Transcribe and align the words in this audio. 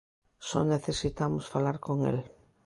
Só 0.49 0.59
necesitamos 0.73 1.49
falar 1.53 1.77
con 1.85 1.97
el. 2.09 2.17